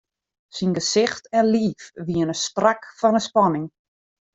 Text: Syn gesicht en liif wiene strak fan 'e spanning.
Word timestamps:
Syn 0.55 0.71
gesicht 0.77 1.23
en 1.39 1.45
liif 1.53 1.83
wiene 2.07 2.35
strak 2.45 2.81
fan 2.99 3.15
'e 3.17 3.21
spanning. 3.27 3.67